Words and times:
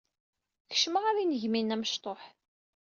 Kecmeɣ 0.69 1.03
ɣer 1.03 1.15
yinegmi-nni 1.19 1.73
amecṭuḥ. 1.75 2.21